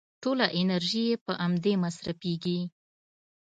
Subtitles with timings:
[0.21, 2.59] ټوله انرژي يې په امدې مصرفېږي.